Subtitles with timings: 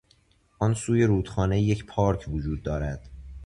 [0.59, 3.09] آن سوی رودخانه یک پارک وجود دارد.